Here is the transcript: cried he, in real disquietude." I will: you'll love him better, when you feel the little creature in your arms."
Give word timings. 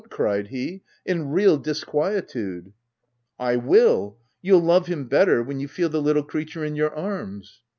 cried 0.09 0.47
he, 0.47 0.81
in 1.05 1.29
real 1.29 1.59
disquietude." 1.59 2.73
I 3.39 3.55
will: 3.57 4.17
you'll 4.41 4.63
love 4.63 4.87
him 4.87 5.05
better, 5.05 5.43
when 5.43 5.59
you 5.59 5.67
feel 5.67 5.89
the 5.89 6.01
little 6.01 6.23
creature 6.23 6.65
in 6.65 6.75
your 6.75 6.95
arms." 6.95 7.61